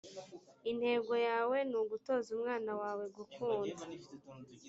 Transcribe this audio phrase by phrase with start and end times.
[0.71, 3.83] intego yawe ni ugutoza umwana wawe gukunda